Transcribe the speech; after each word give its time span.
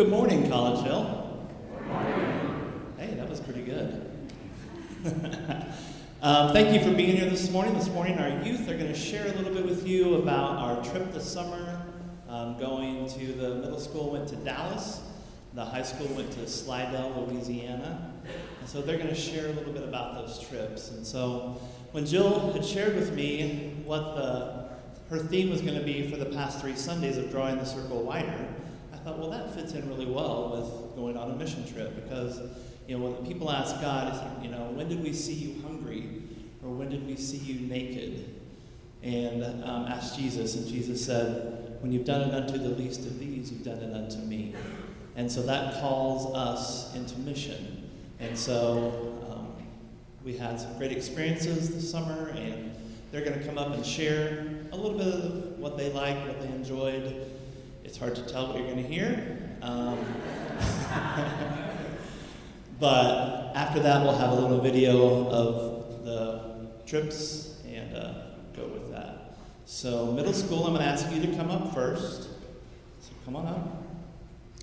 Good 0.00 0.08
morning, 0.08 0.44
Collegeville. 0.44 1.28
Hey, 2.96 3.12
that 3.16 3.28
was 3.28 3.38
pretty 3.38 3.60
good. 3.60 4.30
um, 6.22 6.54
thank 6.54 6.72
you 6.72 6.80
for 6.82 6.96
being 6.96 7.18
here 7.18 7.28
this 7.28 7.50
morning. 7.50 7.74
This 7.74 7.88
morning, 7.88 8.18
our 8.18 8.42
youth 8.42 8.66
are 8.70 8.78
going 8.78 8.90
to 8.90 8.98
share 8.98 9.26
a 9.26 9.32
little 9.32 9.52
bit 9.52 9.66
with 9.66 9.86
you 9.86 10.14
about 10.14 10.56
our 10.56 10.82
trip 10.82 11.12
this 11.12 11.30
summer. 11.30 11.82
Um, 12.30 12.58
going 12.58 13.10
to 13.10 13.26
the 13.34 13.56
middle 13.56 13.78
school, 13.78 14.12
went 14.12 14.26
to 14.28 14.36
Dallas. 14.36 15.02
The 15.52 15.66
high 15.66 15.82
school 15.82 16.06
went 16.16 16.32
to 16.32 16.48
Slidell, 16.48 17.26
Louisiana. 17.28 18.14
And 18.60 18.66
so 18.66 18.80
they're 18.80 18.96
going 18.96 19.10
to 19.10 19.14
share 19.14 19.48
a 19.48 19.52
little 19.52 19.74
bit 19.74 19.84
about 19.84 20.14
those 20.14 20.40
trips. 20.40 20.92
And 20.92 21.06
so 21.06 21.60
when 21.92 22.06
Jill 22.06 22.54
had 22.54 22.64
shared 22.64 22.94
with 22.94 23.12
me 23.12 23.82
what 23.84 24.16
the, 24.16 24.70
her 25.10 25.18
theme 25.18 25.50
was 25.50 25.60
going 25.60 25.76
to 25.76 25.84
be 25.84 26.10
for 26.10 26.16
the 26.16 26.24
past 26.34 26.58
three 26.58 26.74
Sundays 26.74 27.18
of 27.18 27.30
drawing 27.30 27.58
the 27.58 27.66
circle 27.66 28.02
wider, 28.02 28.48
thought, 29.04 29.18
well, 29.18 29.30
that 29.30 29.54
fits 29.54 29.72
in 29.72 29.88
really 29.88 30.06
well 30.06 30.50
with 30.50 30.96
going 30.96 31.16
on 31.16 31.30
a 31.30 31.34
mission 31.34 31.66
trip 31.70 31.94
because, 31.94 32.40
you 32.86 32.98
know, 32.98 33.10
when 33.10 33.26
people 33.26 33.50
ask 33.50 33.80
God, 33.80 34.42
you 34.42 34.50
know, 34.50 34.70
when 34.72 34.88
did 34.88 35.02
we 35.02 35.12
see 35.12 35.34
you 35.34 35.62
hungry 35.62 36.22
or 36.62 36.70
when 36.70 36.88
did 36.88 37.06
we 37.06 37.16
see 37.16 37.38
you 37.38 37.66
naked? 37.68 38.36
And 39.02 39.42
um, 39.64 39.86
asked 39.86 40.18
Jesus, 40.18 40.56
and 40.56 40.66
Jesus 40.66 41.04
said, 41.04 41.78
when 41.80 41.90
you've 41.90 42.04
done 42.04 42.28
it 42.28 42.34
unto 42.34 42.58
the 42.58 42.68
least 42.68 43.00
of 43.00 43.18
these, 43.18 43.50
you've 43.50 43.64
done 43.64 43.78
it 43.78 43.94
unto 43.94 44.18
me. 44.18 44.54
And 45.16 45.30
so 45.30 45.42
that 45.42 45.80
calls 45.80 46.34
us 46.34 46.94
into 46.94 47.18
mission. 47.20 47.88
And 48.18 48.36
so 48.36 49.18
um, 49.30 49.54
we 50.22 50.36
had 50.36 50.60
some 50.60 50.76
great 50.76 50.92
experiences 50.92 51.70
this 51.70 51.90
summer, 51.90 52.28
and 52.36 52.74
they're 53.10 53.24
going 53.24 53.38
to 53.38 53.44
come 53.44 53.56
up 53.56 53.72
and 53.72 53.84
share 53.84 54.46
a 54.72 54.76
little 54.76 54.98
bit 54.98 55.06
of 55.06 55.58
what 55.58 55.78
they 55.78 55.90
liked, 55.92 56.26
what 56.26 56.40
they 56.42 56.48
enjoyed. 56.48 57.29
It's 57.84 57.96
hard 57.96 58.14
to 58.16 58.22
tell 58.22 58.48
what 58.48 58.58
you're 58.58 58.66
going 58.66 58.82
to 58.82 58.88
hear. 58.88 59.38
Um, 59.62 59.98
but 62.78 63.52
after 63.54 63.80
that, 63.80 64.02
we'll 64.02 64.16
have 64.16 64.32
a 64.32 64.34
little 64.34 64.60
video 64.60 65.28
of 65.28 66.04
the 66.04 66.68
trips 66.86 67.60
and 67.66 67.96
uh, 67.96 68.12
go 68.54 68.66
with 68.66 68.90
that. 68.92 69.38
So, 69.64 70.12
middle 70.12 70.32
school, 70.32 70.66
I'm 70.66 70.74
going 70.74 70.84
to 70.84 70.88
ask 70.88 71.10
you 71.10 71.22
to 71.22 71.36
come 71.36 71.50
up 71.50 71.72
first. 71.72 72.28
So, 73.00 73.12
come 73.24 73.36
on 73.36 73.46
up. 73.46 73.82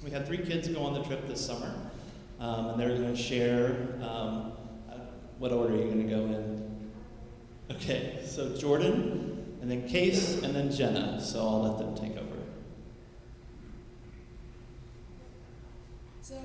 We 0.03 0.11
had 0.11 0.27
three 0.27 0.37
kids 0.37 0.67
go 0.67 0.83
on 0.83 0.93
the 0.93 1.03
trip 1.03 1.27
this 1.27 1.43
summer, 1.43 1.73
um, 2.39 2.67
and 2.67 2.79
they're 2.79 2.89
going 2.89 3.15
to 3.15 3.21
share. 3.21 3.97
Um, 4.01 4.51
uh, 4.89 4.99
what 5.39 5.51
order 5.51 5.73
are 5.73 5.77
you 5.77 5.85
going 5.85 6.07
to 6.07 6.13
go 6.13 6.25
in? 6.25 6.91
Okay, 7.71 8.19
so 8.25 8.55
Jordan, 8.55 9.57
and 9.61 9.71
then 9.71 9.87
Case, 9.87 10.43
and 10.43 10.55
then 10.55 10.71
Jenna. 10.71 11.19
So 11.19 11.39
I'll 11.39 11.63
let 11.63 11.79
them 11.79 11.95
take 11.95 12.17
over. 12.17 12.27
So, 16.21 16.35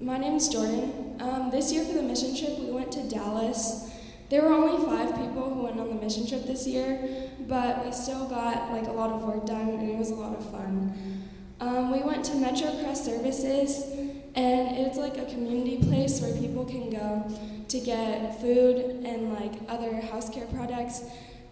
my 0.00 0.16
name 0.16 0.36
is 0.36 0.48
Jordan. 0.48 1.16
Um, 1.20 1.50
this 1.50 1.72
year 1.72 1.84
for 1.84 1.94
the 1.94 2.02
mission 2.02 2.36
trip, 2.36 2.58
we 2.58 2.70
went 2.70 2.92
to 2.92 3.02
Dallas. 3.08 3.90
There 4.30 4.42
were 4.42 4.52
only 4.52 4.84
five 4.84 5.14
people 5.16 5.52
who 5.52 5.62
went 5.62 5.80
on 5.80 5.88
the 5.88 5.94
mission 5.94 6.26
trip 6.26 6.44
this 6.44 6.66
year, 6.66 7.30
but 7.40 7.84
we 7.84 7.92
still 7.92 8.28
got 8.28 8.70
like 8.70 8.86
a 8.86 8.92
lot 8.92 9.10
of 9.10 9.22
work 9.22 9.46
done, 9.46 9.68
and 9.68 9.90
it 9.90 9.96
was 9.96 10.10
a 10.10 10.14
lot 10.14 10.36
of 10.36 10.50
fun. 10.50 11.28
Um, 11.60 11.90
we 11.90 12.00
went 12.00 12.24
to 12.26 12.36
Metro 12.36 12.70
Crest 12.82 13.04
Services, 13.04 13.82
and 14.34 14.76
it's 14.76 14.98
like 14.98 15.16
a 15.16 15.24
community 15.24 15.78
place 15.78 16.20
where 16.20 16.36
people 16.36 16.64
can 16.64 16.90
go 16.90 17.30
to 17.68 17.80
get 17.80 18.40
food 18.40 19.04
and 19.04 19.34
like 19.34 19.54
other 19.68 20.00
house 20.00 20.30
care 20.30 20.46
products. 20.46 21.02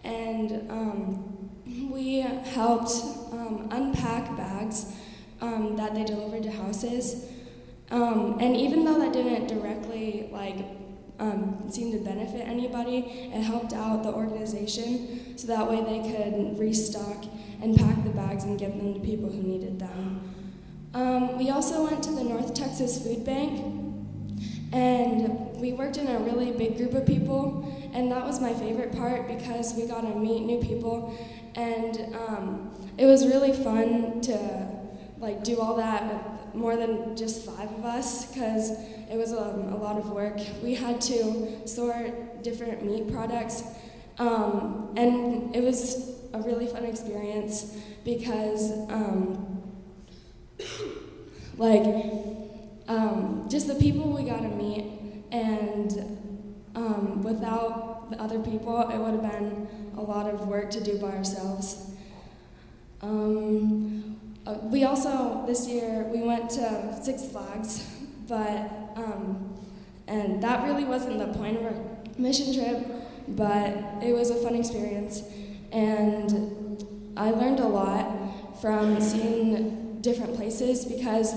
And 0.03 0.71
um, 0.71 1.49
we 1.91 2.19
helped 2.19 2.91
um, 3.33 3.67
unpack 3.71 4.37
bags 4.37 4.93
um, 5.41 5.75
that 5.75 5.93
they 5.93 6.05
delivered 6.05 6.43
to 6.43 6.51
houses. 6.51 7.29
Um, 7.89 8.37
and 8.39 8.55
even 8.55 8.83
though 8.83 8.99
that 8.99 9.13
didn't 9.13 9.47
directly 9.47 10.29
like 10.31 10.57
um, 11.19 11.65
seem 11.69 11.91
to 11.93 11.99
benefit 11.99 12.47
anybody, 12.47 13.31
it 13.33 13.41
helped 13.41 13.73
out 13.73 14.03
the 14.03 14.11
organization 14.11 15.37
so 15.37 15.47
that 15.47 15.69
way 15.69 15.81
they 15.81 16.11
could 16.11 16.59
restock 16.59 17.25
and 17.61 17.75
pack 17.75 18.03
the 18.03 18.09
bags 18.11 18.43
and 18.43 18.59
give 18.59 18.75
them 18.77 18.93
to 18.93 18.99
people 18.99 19.29
who 19.29 19.41
needed 19.41 19.79
them. 19.79 20.33
Um, 20.93 21.37
we 21.37 21.49
also 21.49 21.83
went 21.83 22.03
to 22.03 22.11
the 22.11 22.23
North 22.23 22.53
Texas 22.53 23.01
Food 23.01 23.25
Bank, 23.25 23.59
and 24.73 25.55
we 25.55 25.73
worked 25.73 25.97
in 25.97 26.07
a 26.07 26.19
really 26.19 26.51
big 26.51 26.77
group 26.77 26.93
of 26.93 27.05
people, 27.05 27.89
and 27.93 28.11
that 28.11 28.25
was 28.25 28.39
my 28.39 28.53
favorite 28.53 28.95
part 28.95 29.27
because 29.27 29.73
we 29.73 29.87
got 29.87 30.01
to 30.01 30.15
meet 30.15 30.41
new 30.41 30.59
people, 30.59 31.17
and 31.55 32.15
um, 32.15 32.73
it 32.97 33.05
was 33.05 33.27
really 33.27 33.53
fun 33.53 34.21
to 34.21 34.76
like 35.19 35.43
do 35.43 35.59
all 35.59 35.75
that 35.77 36.05
with 36.11 36.55
more 36.55 36.75
than 36.75 37.15
just 37.15 37.45
five 37.45 37.71
of 37.71 37.85
us 37.85 38.27
because 38.27 38.71
it 38.71 39.17
was 39.17 39.33
um, 39.33 39.73
a 39.73 39.77
lot 39.77 39.97
of 39.97 40.09
work. 40.11 40.39
We 40.61 40.75
had 40.75 40.99
to 41.01 41.67
sort 41.67 42.43
different 42.43 42.83
meat 42.85 43.11
products, 43.11 43.63
um, 44.19 44.93
and 44.97 45.55
it 45.55 45.63
was 45.63 46.17
a 46.33 46.41
really 46.41 46.67
fun 46.67 46.85
experience 46.85 47.77
because, 48.03 48.71
um, 48.89 49.61
like, 51.57 51.83
um, 52.87 53.47
just 53.49 53.67
the 53.67 53.75
people 53.75 54.11
we 54.11 54.23
got 54.23 54.41
to 54.41 54.49
meet, 54.49 54.85
and 55.31 55.91
um, 56.75 57.21
without 57.23 58.09
the 58.11 58.21
other 58.21 58.39
people, 58.39 58.79
it 58.89 58.97
would 58.97 59.21
have 59.21 59.31
been 59.31 59.67
a 59.97 60.01
lot 60.01 60.31
of 60.31 60.47
work 60.47 60.69
to 60.71 60.83
do 60.83 60.97
by 60.97 61.09
ourselves. 61.09 61.91
Um, 63.01 64.16
uh, 64.47 64.57
we 64.63 64.85
also 64.85 65.43
this 65.45 65.67
year 65.67 66.07
we 66.09 66.21
went 66.21 66.49
to 66.49 66.99
Six 67.03 67.27
Flags, 67.27 67.83
but 68.29 68.71
um, 68.95 69.53
and 70.07 70.41
that 70.41 70.65
really 70.65 70.85
wasn't 70.85 71.19
the 71.19 71.37
point 71.37 71.57
of 71.57 71.65
our 71.65 71.73
mission 72.17 72.53
trip, 72.53 72.87
but 73.27 73.75
it 74.01 74.15
was 74.15 74.29
a 74.29 74.35
fun 74.35 74.55
experience. 74.55 75.21
And 75.73 77.13
I 77.17 77.31
learned 77.31 77.59
a 77.59 77.67
lot 77.67 78.61
from 78.61 79.01
seeing 79.01 79.99
different 79.99 80.35
places 80.37 80.85
because 80.85 81.35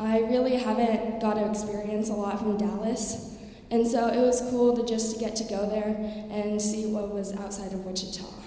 I 0.00 0.18
really 0.22 0.56
haven't 0.56 1.20
got 1.20 1.34
to 1.34 1.48
experience 1.48 2.08
a 2.08 2.14
lot 2.14 2.40
from 2.40 2.56
Dallas. 2.56 3.36
And 3.70 3.86
so 3.86 4.08
it 4.08 4.20
was 4.20 4.40
cool 4.50 4.76
to 4.76 4.84
just 4.84 5.20
get 5.20 5.36
to 5.36 5.44
go 5.44 5.70
there 5.70 5.94
and 6.30 6.60
see 6.60 6.86
what 6.86 7.14
was 7.14 7.34
outside 7.36 7.72
of 7.72 7.84
Wichita. 7.86 8.41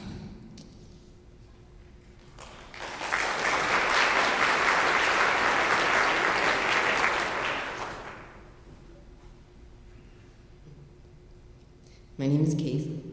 My 12.18 12.28
name 12.28 12.46
is 12.46 12.56
Keith. 12.56 13.04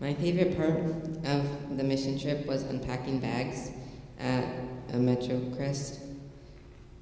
My 0.00 0.14
favorite 0.14 0.56
part 0.56 0.78
of 1.26 1.76
the 1.76 1.84
mission 1.84 2.18
trip 2.18 2.46
was 2.46 2.62
unpacking 2.62 3.20
bags 3.20 3.70
at 4.18 4.46
a 4.94 4.96
Metro 4.96 5.38
Crest 5.54 6.00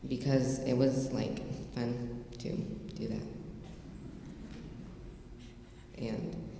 because 0.08 0.58
it 0.64 0.74
was 0.74 1.12
like 1.12 1.40
fun 1.76 2.24
to 2.40 2.48
do 2.48 3.06
that. 3.06 3.22
And 5.98 6.51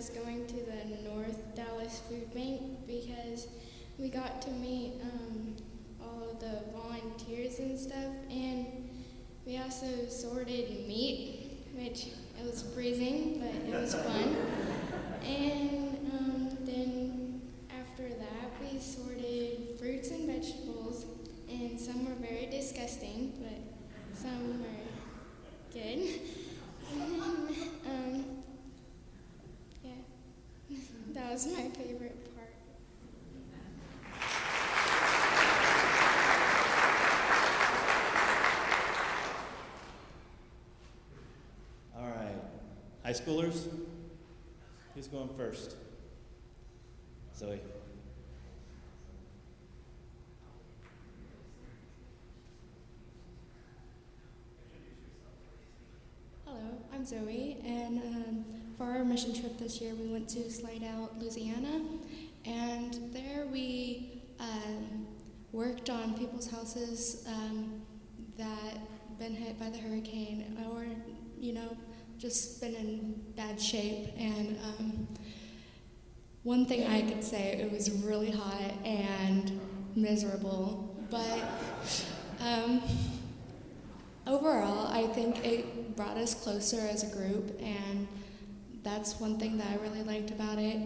was 0.00 0.08
going 0.08 0.46
to 0.46 0.54
the 0.54 1.10
North 1.10 1.54
Dallas 1.54 2.00
Food 2.08 2.32
Bank 2.32 2.62
because 2.86 3.48
we 3.98 4.08
got 4.08 4.40
to 4.40 4.50
meet 4.52 4.94
um, 5.02 5.54
all 6.02 6.30
of 6.30 6.40
the 6.40 6.62
volunteers 6.72 7.58
and 7.58 7.78
stuff, 7.78 8.14
and 8.30 8.88
we 9.44 9.58
also 9.58 10.08
sorted 10.08 10.88
meat, 10.88 11.66
which 11.74 12.06
it 12.38 12.46
was 12.46 12.62
freezing, 12.74 13.42
but 13.42 13.54
it 13.68 13.78
was 13.78 13.94
fun. 13.94 14.36
and 15.22 16.10
um, 16.14 16.56
then 16.60 17.42
after 17.78 18.08
that, 18.08 18.52
we 18.58 18.78
sorted 18.78 19.78
fruits 19.78 20.08
and 20.12 20.26
vegetables, 20.26 21.04
and 21.46 21.78
some 21.78 22.06
were 22.06 22.26
very 22.26 22.46
disgusting, 22.46 23.34
but 23.38 24.18
some 24.18 24.62
were 24.62 25.74
good. 25.74 26.08
And 26.92 27.20
then 27.22 27.68
um, 27.86 28.24
that 31.14 31.29
was 31.44 31.56
my 31.56 31.62
favorite 31.70 32.36
part. 32.36 32.52
All 41.96 42.08
right. 42.08 42.34
High 43.02 43.12
schoolers? 43.12 43.68
Who's 44.94 45.06
going 45.06 45.30
first? 45.30 45.76
Zoe. 47.34 47.58
Hello, 56.44 56.58
I'm 56.92 57.06
Zoe, 57.06 57.56
and 57.64 57.98
um, 57.98 58.59
for 58.80 58.86
our 58.86 59.04
mission 59.04 59.38
trip 59.38 59.58
this 59.58 59.78
year, 59.78 59.94
we 59.94 60.06
went 60.06 60.26
to 60.26 60.50
Slidell, 60.50 61.10
Louisiana, 61.18 61.82
and 62.46 63.12
there 63.12 63.44
we 63.52 64.22
um, 64.38 65.06
worked 65.52 65.90
on 65.90 66.14
people's 66.14 66.50
houses 66.50 67.26
um, 67.28 67.82
that 68.38 68.78
been 69.18 69.34
hit 69.34 69.60
by 69.60 69.68
the 69.68 69.76
hurricane 69.76 70.56
or, 70.72 70.86
you 71.38 71.52
know, 71.52 71.76
just 72.16 72.58
been 72.62 72.74
in 72.74 73.22
bad 73.36 73.60
shape. 73.60 74.08
And 74.16 74.56
um, 74.64 75.08
one 76.42 76.64
thing 76.64 76.86
I 76.86 77.02
could 77.02 77.22
say, 77.22 77.60
it 77.60 77.70
was 77.70 77.90
really 77.90 78.30
hot 78.30 78.72
and 78.86 79.60
miserable, 79.94 81.04
but 81.10 81.38
um, 82.40 82.80
overall, 84.26 84.86
I 84.86 85.06
think 85.08 85.44
it 85.44 85.94
brought 85.96 86.16
us 86.16 86.32
closer 86.32 86.80
as 86.80 87.02
a 87.02 87.14
group, 87.14 87.60
and 87.60 88.08
that's 88.82 89.20
one 89.20 89.38
thing 89.38 89.58
that 89.58 89.68
I 89.68 89.76
really 89.76 90.02
liked 90.02 90.30
about 90.30 90.58
it. 90.58 90.80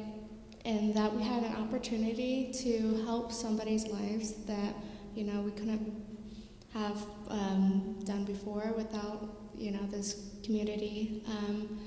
And 0.65 0.95
that 0.95 1.15
we 1.15 1.23
had 1.23 1.43
an 1.43 1.57
opportunity 1.57 2.51
to 2.63 3.05
help 3.05 3.33
somebody's 3.33 3.87
lives 3.87 4.33
that, 4.47 4.75
you 5.15 5.25
know, 5.25 5.43
we 5.43 5.51
couldn't 5.51 6.05
have 6.73 6.99
um, 7.29 7.99
done 8.05 8.25
before 8.25 8.73
without, 8.77 9.29
you 9.55 9.73
know, 9.73 9.87
this 9.91 10.31
community. 10.43 11.23
Um, 11.29 11.79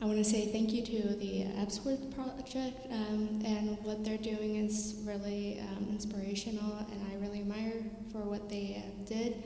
I 0.00 0.04
want 0.04 0.18
to 0.18 0.24
say 0.24 0.46
thank 0.52 0.72
you 0.72 0.84
to 0.86 1.16
the 1.16 1.42
Epworth 1.60 2.14
Project, 2.14 2.86
um, 2.92 3.42
and 3.44 3.76
what 3.82 4.04
they're 4.04 4.16
doing 4.16 4.56
is 4.56 4.94
really 5.04 5.60
um, 5.60 5.88
inspirational, 5.90 6.86
and 6.92 7.04
I 7.10 7.16
really 7.20 7.40
admire 7.40 7.82
for 8.12 8.18
what 8.18 8.48
they 8.48 8.82
uh, 8.82 9.04
did. 9.04 9.42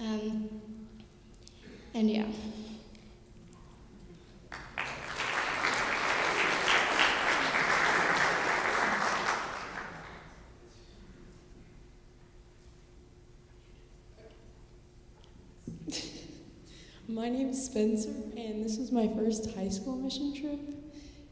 Um, 0.00 0.48
and 1.92 2.10
yeah. 2.10 2.24
My 17.22 17.28
name 17.28 17.50
is 17.50 17.64
Spencer, 17.64 18.10
and 18.36 18.64
this 18.64 18.78
was 18.78 18.90
my 18.90 19.06
first 19.06 19.54
high 19.54 19.68
school 19.68 19.96
mission 19.96 20.34
trip, 20.34 20.58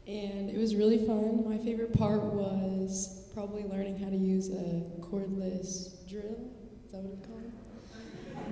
and 0.07 0.49
it 0.49 0.57
was 0.57 0.73
really 0.73 1.05
fun. 1.05 1.43
My 1.45 1.57
favorite 1.57 1.91
part 1.91 2.23
was 2.23 3.27
probably 3.33 3.65
learning 3.65 3.99
how 3.99 4.07
to 4.09 4.15
use 4.15 4.47
a 4.47 4.85
cordless 5.01 6.07
drill. 6.09 6.49
Is 6.85 6.93
that 6.93 7.01
what 7.01 7.17
it's 7.17 7.27
called? 7.27 7.51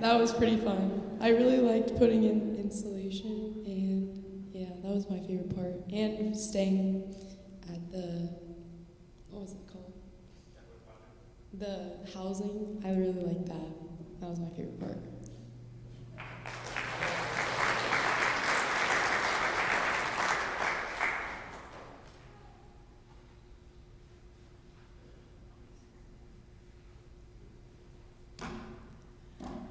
That 0.02 0.20
was 0.20 0.34
pretty 0.34 0.58
fun. 0.58 1.16
I 1.18 1.30
really 1.30 1.56
liked 1.56 1.96
putting 1.96 2.24
in 2.24 2.56
insulation, 2.56 3.62
and 3.64 4.22
yeah, 4.52 4.74
that 4.82 4.94
was 4.94 5.08
my 5.08 5.20
favorite 5.20 5.56
part. 5.56 5.76
And 5.90 6.36
staying 6.36 7.14
at 7.72 7.90
the 7.90 8.28
what 9.30 9.44
was 9.44 9.52
it 9.52 9.66
called? 9.72 9.94
The 11.54 12.06
housing. 12.12 12.82
I 12.84 12.90
really 12.90 13.24
liked 13.24 13.46
that. 13.46 14.20
That 14.20 14.28
was 14.28 14.38
my 14.38 14.50
favorite 14.50 14.78
part. 14.78 14.98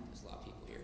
There's 0.09 0.23
a 0.23 0.27
lot 0.27 0.39
of 0.39 0.45
people 0.45 0.65
here. 0.67 0.81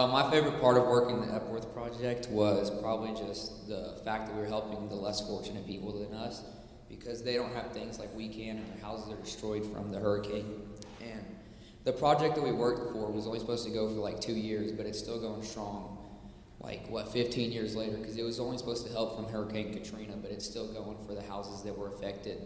Uh, 0.00 0.06
my 0.06 0.30
favorite 0.30 0.58
part 0.62 0.78
of 0.78 0.86
working 0.86 1.20
the 1.20 1.34
Epworth 1.34 1.74
project 1.74 2.26
was 2.30 2.70
probably 2.80 3.12
just 3.12 3.68
the 3.68 4.00
fact 4.02 4.26
that 4.26 4.34
we 4.34 4.40
were 4.40 4.48
helping 4.48 4.88
the 4.88 4.94
less 4.94 5.20
fortunate 5.20 5.66
people 5.66 5.92
than 5.92 6.16
us 6.16 6.42
because 6.88 7.22
they 7.22 7.34
don't 7.34 7.52
have 7.52 7.70
things 7.72 7.98
like 7.98 8.08
we 8.16 8.26
can 8.26 8.56
and 8.56 8.66
their 8.66 8.82
houses 8.82 9.12
are 9.12 9.22
destroyed 9.22 9.62
from 9.62 9.92
the 9.92 9.98
hurricane. 9.98 10.62
And 11.02 11.22
the 11.84 11.92
project 11.92 12.34
that 12.36 12.42
we 12.42 12.50
worked 12.50 12.94
for 12.94 13.10
was 13.10 13.26
only 13.26 13.40
supposed 13.40 13.66
to 13.66 13.70
go 13.70 13.90
for 13.90 14.00
like 14.00 14.22
two 14.22 14.32
years, 14.32 14.72
but 14.72 14.86
it's 14.86 14.98
still 14.98 15.20
going 15.20 15.42
strong. 15.42 15.98
Like, 16.60 16.88
what, 16.88 17.12
15 17.12 17.52
years 17.52 17.76
later? 17.76 17.98
Because 17.98 18.16
it 18.16 18.22
was 18.22 18.40
only 18.40 18.56
supposed 18.56 18.86
to 18.86 18.92
help 18.94 19.16
from 19.16 19.30
Hurricane 19.30 19.74
Katrina, 19.74 20.16
but 20.16 20.30
it's 20.30 20.46
still 20.46 20.72
going 20.72 20.96
for 21.06 21.14
the 21.14 21.22
houses 21.22 21.62
that 21.64 21.76
were 21.76 21.88
affected. 21.88 22.40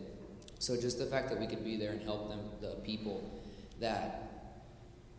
So, 0.59 0.75
just 0.75 0.99
the 0.99 1.07
fact 1.07 1.31
that 1.31 1.39
we 1.39 1.47
could 1.47 1.65
be 1.65 1.77
there 1.77 1.93
and 1.93 2.03
help 2.03 2.29
them, 2.31 2.41
the 2.61 2.75
people 2.83 3.41
that 3.79 4.34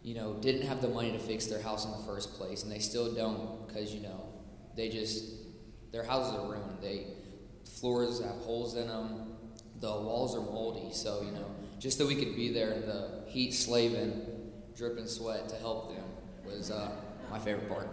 you 0.05 0.13
know, 0.13 0.35
didn't 0.35 0.67
have 0.67 0.81
the 0.81 0.87
money 0.87 1.11
to 1.13 1.17
fix 1.17 1.47
their 1.47 1.59
house 1.59 1.83
in 1.83 1.91
the 1.91 1.97
first 2.05 2.35
place, 2.35 2.61
and 2.61 2.71
they 2.71 2.77
still 2.77 3.11
don't 3.11 3.65
because 3.65 3.91
you 3.91 4.01
know 4.01 4.29
they 4.75 4.87
just 4.87 5.25
their 5.91 6.03
houses 6.03 6.35
are 6.35 6.45
ruined. 6.45 6.77
They 6.79 7.07
floors 7.79 8.21
have 8.21 8.35
holes 8.35 8.75
in 8.75 8.87
them, 8.87 9.33
the 9.79 9.87
walls 9.87 10.35
are 10.35 10.41
moldy. 10.41 10.93
So 10.93 11.23
you 11.23 11.31
know, 11.31 11.49
just 11.79 11.97
that 11.97 12.05
we 12.05 12.13
could 12.13 12.35
be 12.35 12.53
there 12.53 12.73
in 12.73 12.81
the 12.81 13.23
heat, 13.25 13.53
slaving, 13.53 14.51
dripping 14.77 15.07
sweat 15.07 15.49
to 15.49 15.55
help 15.55 15.95
them 15.95 16.05
was 16.45 16.69
uh, 16.69 16.91
my 17.31 17.39
favorite 17.39 17.67
part. 17.67 17.89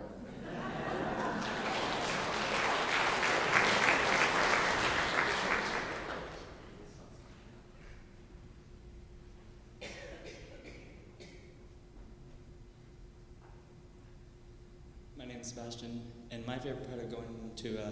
Sebastian, 15.45 16.03
and 16.31 16.47
my 16.47 16.59
favorite 16.59 16.89
part 16.89 17.01
of 17.01 17.11
going 17.11 17.51
to 17.57 17.79
uh, 17.79 17.91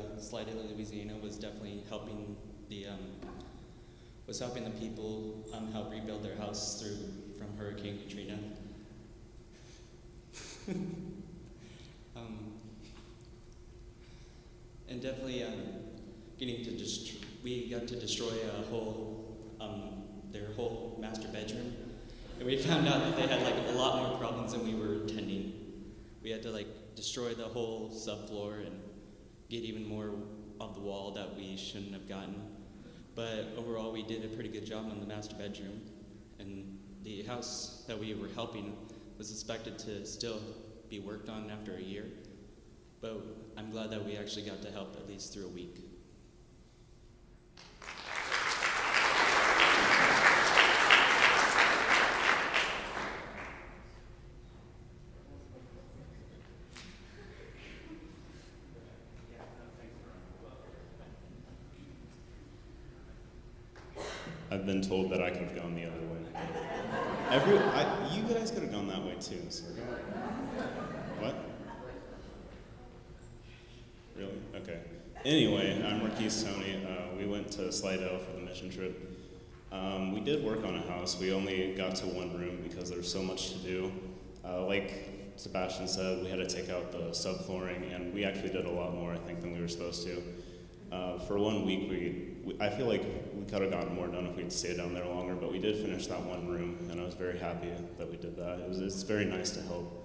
Louisiana, 0.75 1.15
was 1.23 1.37
definitely 1.37 1.83
helping 1.89 2.37
the 2.69 2.87
um, 2.87 2.99
was 4.27 4.39
helping 4.39 4.65
the 4.65 4.71
people 4.71 5.45
um, 5.53 5.73
help 5.73 5.91
rebuild 5.91 6.23
their 6.23 6.37
house 6.37 6.81
through 6.81 6.97
from 7.37 7.57
Hurricane 7.57 7.99
Katrina. 7.99 8.39
um, 12.17 12.53
and 14.89 15.03
definitely 15.03 15.43
um, 15.43 15.53
getting 16.39 16.65
to 16.65 16.71
just 16.77 17.15
we 17.43 17.69
got 17.69 17.89
to 17.89 17.97
destroy 17.97 18.29
a 18.29 18.63
whole 18.71 19.37
um, 19.61 20.05
their 20.31 20.53
whole 20.53 20.97
master 21.01 21.29
bedroom, 21.29 21.75
and 22.39 22.47
we 22.47 22.57
found 22.63 22.87
out 22.87 23.01
that 23.01 23.17
they 23.17 23.27
had 23.27 23.43
like 23.43 23.57
a 23.69 23.73
lot 23.73 23.97
more 24.03 24.19
problems 24.19 24.53
than 24.53 24.65
we 24.65 24.75
were 24.75 24.95
intending. 24.95 25.55
We 26.23 26.31
had 26.31 26.43
to 26.43 26.51
like 26.51 26.69
destroy 27.01 27.33
the 27.33 27.45
whole 27.45 27.89
subfloor 27.89 28.67
and 28.67 28.79
get 29.49 29.63
even 29.63 29.89
more 29.89 30.11
of 30.61 30.75
the 30.75 30.81
wall 30.81 31.13
that 31.13 31.35
we 31.35 31.57
shouldn't 31.57 31.95
have 31.95 32.07
gotten. 32.07 32.35
But 33.15 33.55
overall, 33.57 33.91
we 33.91 34.03
did 34.03 34.23
a 34.23 34.29
pretty 34.29 34.51
good 34.51 34.67
job 34.67 34.85
on 34.91 35.01
the 35.01 35.07
master 35.07 35.35
bedroom, 35.35 35.81
and 36.39 36.79
the 37.03 37.23
house 37.23 37.85
that 37.89 37.99
we 37.99 38.13
were 38.13 38.29
helping 38.35 38.77
was 39.17 39.31
expected 39.31 39.79
to 39.79 40.05
still 40.05 40.41
be 40.91 40.99
worked 40.99 41.31
on 41.31 41.51
after 41.51 41.75
a 41.75 41.81
year. 41.81 42.05
But 43.01 43.23
I'm 43.57 43.71
glad 43.71 43.91
that 43.93 44.05
we 44.05 44.19
actually 44.19 44.45
got 44.45 44.61
to 44.61 44.71
help 44.71 44.95
at 44.97 45.09
least 45.09 45.33
through 45.33 45.47
a 45.47 45.49
week. 45.49 45.90
I've 64.51 64.67
been 64.67 64.83
told 64.83 65.11
that 65.11 65.23
I 65.23 65.31
could 65.31 65.43
have 65.43 65.55
gone 65.55 65.77
the 65.77 65.85
other 65.85 66.01
way. 66.01 66.43
Every, 67.31 67.57
I, 67.59 68.13
you 68.13 68.23
guys 68.23 68.51
could 68.51 68.63
have 68.65 68.73
gone 68.73 68.89
that 68.89 69.05
way 69.05 69.15
too. 69.21 69.41
So. 69.49 69.65
What? 71.21 71.37
Really? 74.17 74.41
Okay. 74.57 74.81
Anyway, 75.25 75.81
I'm 75.87 76.01
Marquise 76.01 76.43
Tony. 76.43 76.85
Uh, 76.85 77.17
we 77.17 77.27
went 77.27 77.53
to 77.53 77.71
Slidell 77.71 78.19
for 78.19 78.33
the 78.33 78.41
mission 78.41 78.71
trip. 78.71 79.19
Um, 79.71 80.13
we 80.13 80.21
did 80.21 80.45
work 80.45 80.65
on 80.65 80.75
a 80.75 80.83
house. 80.83 81.17
We 81.21 81.33
only 81.33 81.73
got 81.77 81.95
to 81.97 82.07
one 82.07 82.37
room 82.37 82.59
because 82.65 82.91
there's 82.91 83.11
so 83.11 83.23
much 83.23 83.53
to 83.53 83.59
do. 83.59 83.93
Uh, 84.45 84.65
like 84.65 85.33
Sebastian 85.37 85.87
said, 85.87 86.25
we 86.25 86.29
had 86.29 86.41
to 86.41 86.49
take 86.49 86.71
out 86.71 86.91
the 86.91 87.11
subflooring, 87.11 87.95
and 87.95 88.13
we 88.13 88.25
actually 88.25 88.51
did 88.51 88.65
a 88.65 88.71
lot 88.71 88.95
more, 88.95 89.13
I 89.13 89.19
think, 89.19 89.43
than 89.43 89.53
we 89.53 89.61
were 89.61 89.69
supposed 89.69 90.05
to. 90.07 90.23
Uh, 90.91 91.19
for 91.21 91.39
one 91.39 91.65
week, 91.65 91.89
we, 91.89 92.35
we 92.45 92.57
I 92.61 92.69
feel 92.69 92.87
like 92.87 93.05
could 93.51 93.63
have 93.63 93.71
gotten 93.71 93.95
more 93.95 94.07
done 94.07 94.27
if 94.27 94.37
we'd 94.37 94.53
stayed 94.53 94.77
down 94.77 94.95
there 94.95 95.07
longer, 95.07 95.35
but 95.35 95.51
we 95.51 95.59
did 95.59 95.77
finish 95.77 96.07
that 96.07 96.23
one 96.23 96.47
room, 96.47 96.79
and 96.91 97.01
I 97.01 97.05
was 97.05 97.15
very 97.15 97.39
happy 97.39 97.73
that 97.99 98.09
we 98.09 98.17
did 98.17 98.37
that. 98.37 98.61
It 98.61 98.69
was, 98.69 98.79
it's 98.79 99.03
very 99.03 99.25
nice 99.25 99.51
to 99.51 99.63
help 99.63 100.01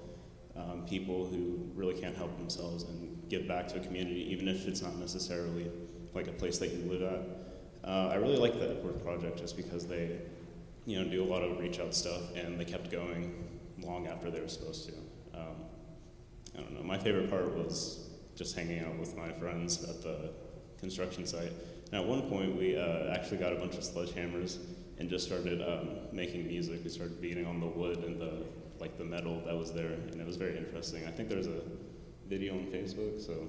um, 0.56 0.86
people 0.88 1.26
who 1.26 1.60
really 1.76 1.94
can't 1.94 2.16
help 2.16 2.36
themselves 2.38 2.84
and 2.84 3.22
give 3.30 3.48
back 3.48 3.68
to 3.70 3.78
a 3.78 3.80
community, 3.80 4.28
even 4.32 4.48
if 4.48 4.68
it's 4.68 4.82
not 4.82 4.98
necessarily 4.98 5.70
like 6.14 6.28
a 6.28 6.32
place 6.32 6.58
that 6.58 6.72
you 6.72 6.90
live 6.90 7.02
at. 7.04 7.88
Uh, 7.88 8.10
I 8.12 8.16
really 8.16 8.38
like 8.38 8.54
the 8.54 8.72
Epworth 8.72 9.04
project 9.04 9.38
just 9.38 9.56
because 9.56 9.86
they, 9.86 10.18
you 10.86 11.02
know, 11.02 11.10
do 11.10 11.24
a 11.24 11.26
lot 11.26 11.44
of 11.44 11.60
reach 11.60 11.80
out 11.80 11.94
stuff 11.94 12.36
and 12.36 12.60
they 12.60 12.66
kept 12.66 12.90
going 12.90 13.48
long 13.80 14.08
after 14.08 14.32
they 14.32 14.40
were 14.40 14.48
supposed 14.48 14.90
to. 14.90 14.96
Um, 15.38 15.56
I 16.58 16.62
don't 16.62 16.74
know. 16.74 16.84
My 16.84 16.98
favorite 16.98 17.30
part 17.30 17.56
was 17.56 18.10
just 18.36 18.56
hanging 18.56 18.84
out 18.84 18.98
with 18.98 19.16
my 19.16 19.32
friends 19.34 19.84
at 19.84 20.02
the 20.02 20.32
construction 20.80 21.28
site. 21.28 21.52
And 21.92 22.02
at 22.02 22.08
one 22.08 22.24
point, 22.24 22.56
we 22.56 22.78
uh, 22.78 23.14
actually 23.14 23.38
got 23.38 23.54
a 23.54 23.58
bunch 23.58 23.76
of 23.76 23.82
sledgehammers 23.82 24.58
and 24.98 25.10
just 25.10 25.26
started 25.26 25.62
um, 25.62 25.90
making 26.12 26.48
music. 26.48 26.84
We 26.84 26.90
started 26.90 27.22
beating 27.22 27.46
on 27.46 27.60
the 27.60 27.68
wood 27.68 27.98
and 28.04 28.20
the 28.20 28.44
like 28.80 28.98
the 28.98 29.06
metal 29.06 29.42
that 29.46 29.56
was 29.56 29.72
there, 29.72 29.88
and 29.88 30.20
it 30.20 30.28
was 30.28 30.36
very 30.36 30.58
interesting. 30.58 31.06
I 31.08 31.12
think 31.12 31.30
there's 31.30 31.48
a 31.48 31.62
video 32.28 32.54
on 32.54 32.66
Facebook, 32.66 33.26
so 33.26 33.48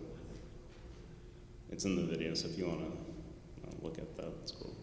it's 1.70 1.84
in 1.84 1.96
the 1.96 2.02
video. 2.02 2.34
So 2.34 2.48
if 2.48 2.58
you 2.58 2.66
want 2.66 2.80
to 2.80 3.68
uh, 3.68 3.72
look 3.82 3.98
at 3.98 4.16
that, 4.16 4.32
it's 4.42 4.52
cool. 4.52 4.74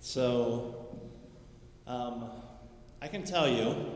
So, 0.00 0.86
um, 1.86 2.30
I 3.02 3.08
can 3.08 3.22
tell 3.22 3.46
you, 3.46 3.95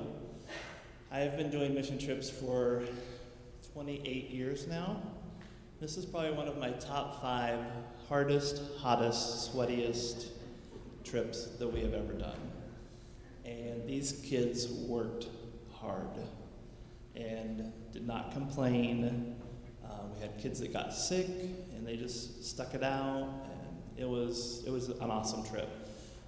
I 1.13 1.19
have 1.19 1.37
been 1.37 1.51
doing 1.51 1.75
mission 1.75 1.99
trips 1.99 2.31
for 2.31 2.85
28 3.73 4.31
years 4.31 4.69
now. 4.69 5.03
This 5.81 5.97
is 5.97 6.07
probably 6.07 6.31
one 6.31 6.47
of 6.47 6.57
my 6.57 6.71
top 6.71 7.21
five 7.21 7.59
hardest, 8.09 8.63
hottest, 8.79 9.53
sweatiest 9.53 10.29
trips 11.03 11.47
that 11.59 11.67
we 11.67 11.81
have 11.81 11.95
ever 11.95 12.13
done. 12.13 12.39
And 13.45 13.89
these 13.89 14.23
kids 14.25 14.69
worked 14.69 15.27
hard 15.73 16.07
and 17.17 17.73
did 17.93 18.07
not 18.07 18.31
complain. 18.31 19.35
Um, 19.85 20.15
we 20.15 20.21
had 20.21 20.39
kids 20.39 20.61
that 20.61 20.73
got 20.73 20.95
sick 20.95 21.27
and 21.75 21.85
they 21.85 21.97
just 21.97 22.45
stuck 22.45 22.73
it 22.75 22.85
out, 22.85 23.29
and 23.51 23.99
it 23.99 24.09
was, 24.09 24.63
it 24.65 24.71
was 24.71 24.91
an 24.91 25.11
awesome 25.11 25.45
trip. 25.45 25.69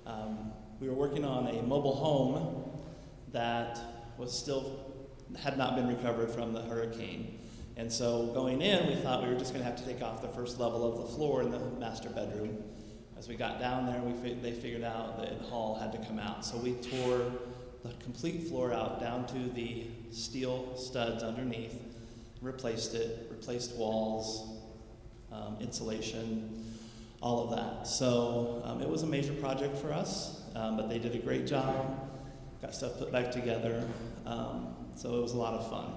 Um, 0.06 0.50
we 0.80 0.88
were 0.88 0.94
working 0.94 1.24
on 1.24 1.46
a 1.46 1.62
mobile 1.62 1.94
home 1.94 2.68
that 3.30 3.91
was 4.18 4.36
still 4.36 4.92
had 5.42 5.56
not 5.56 5.76
been 5.76 5.88
recovered 5.88 6.30
from 6.30 6.52
the 6.52 6.62
hurricane. 6.62 7.38
And 7.76 7.90
so 7.90 8.26
going 8.34 8.60
in, 8.60 8.86
we 8.86 8.96
thought 8.96 9.22
we 9.22 9.28
were 9.28 9.38
just 9.38 9.52
going 9.52 9.64
to 9.64 9.70
have 9.70 9.78
to 9.78 9.86
take 9.86 10.02
off 10.02 10.20
the 10.20 10.28
first 10.28 10.60
level 10.60 10.84
of 10.84 10.98
the 10.98 11.16
floor 11.16 11.42
in 11.42 11.50
the 11.50 11.58
master 11.58 12.10
bedroom. 12.10 12.62
As 13.18 13.28
we 13.28 13.34
got 13.34 13.58
down 13.58 13.86
there, 13.86 14.00
we 14.02 14.12
fi- 14.12 14.38
they 14.40 14.52
figured 14.52 14.84
out 14.84 15.18
that 15.18 15.38
the 15.38 15.44
hall 15.44 15.78
had 15.80 15.92
to 15.92 15.98
come 16.06 16.18
out. 16.18 16.44
So 16.44 16.58
we 16.58 16.72
tore 16.74 17.32
the 17.82 17.94
complete 18.02 18.48
floor 18.48 18.72
out 18.72 19.00
down 19.00 19.26
to 19.28 19.38
the 19.54 19.86
steel 20.10 20.76
studs 20.76 21.22
underneath, 21.22 21.80
replaced 22.40 22.94
it, 22.94 23.28
replaced 23.30 23.74
walls, 23.76 24.58
um, 25.32 25.56
insulation, 25.60 26.64
all 27.20 27.44
of 27.44 27.56
that. 27.56 27.86
So 27.86 28.60
um, 28.64 28.82
it 28.82 28.88
was 28.88 29.02
a 29.02 29.06
major 29.06 29.32
project 29.34 29.76
for 29.78 29.92
us, 29.92 30.42
um, 30.54 30.76
but 30.76 30.88
they 30.88 30.98
did 30.98 31.14
a 31.14 31.18
great 31.18 31.46
job. 31.46 32.11
Got 32.62 32.74
stuff 32.74 32.98
put 32.98 33.10
back 33.10 33.32
together. 33.32 33.84
Um, 34.24 34.76
so 34.94 35.18
it 35.18 35.20
was 35.20 35.32
a 35.32 35.36
lot 35.36 35.54
of 35.54 35.68
fun. 35.68 35.92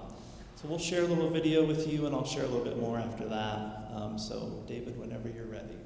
So 0.56 0.66
we'll 0.68 0.78
share 0.78 1.04
a 1.04 1.06
little 1.06 1.30
video 1.30 1.64
with 1.64 1.86
you, 1.86 2.06
and 2.06 2.14
I'll 2.14 2.26
share 2.26 2.42
a 2.42 2.48
little 2.48 2.64
bit 2.64 2.78
more 2.78 2.98
after 2.98 3.28
that. 3.28 3.90
Um, 3.94 4.18
so, 4.18 4.64
David, 4.66 4.98
whenever 4.98 5.28
you're 5.28 5.46
ready. 5.46 5.76